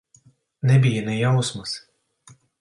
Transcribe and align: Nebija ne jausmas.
Nebija 0.69 1.03
ne 1.09 1.19
jausmas. 1.19 1.77